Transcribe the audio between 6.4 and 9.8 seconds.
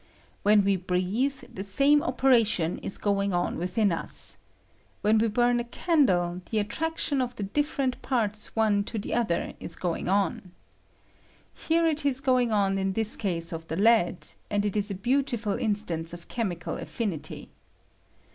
the attraction of the different parts one to the other is